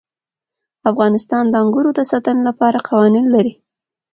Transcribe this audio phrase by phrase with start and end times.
[0.91, 3.53] افغانستان د انګورو د ساتنې لپاره قوانین لري.